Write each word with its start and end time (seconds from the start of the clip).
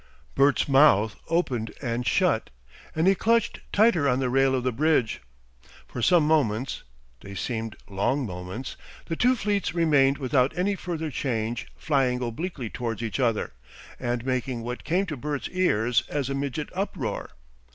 Bert's 0.33 0.67
mouth 0.67 1.15
opened 1.29 1.75
and 1.79 2.07
shut, 2.07 2.49
and 2.95 3.05
he 3.05 3.13
clutched 3.13 3.59
tighter 3.71 4.09
on 4.09 4.17
the 4.17 4.31
rail 4.31 4.55
of 4.55 4.63
the 4.63 4.71
bridge. 4.71 5.21
For 5.87 6.01
some 6.01 6.25
moments 6.25 6.81
they 7.19 7.35
seemed 7.35 7.75
long 7.87 8.25
moments 8.25 8.77
the 9.05 9.15
two 9.15 9.35
fleets 9.35 9.75
remained 9.75 10.17
without 10.17 10.57
any 10.57 10.73
further 10.73 11.11
change 11.11 11.67
flying 11.77 12.19
obliquely 12.19 12.67
towards 12.67 13.03
each 13.03 13.19
other, 13.19 13.53
and 13.99 14.25
making 14.25 14.63
what 14.63 14.83
came 14.83 15.05
to 15.05 15.15
Bert's 15.15 15.49
ears 15.51 16.01
as 16.09 16.31
a 16.31 16.33
midget 16.33 16.69
uproar. 16.73 17.33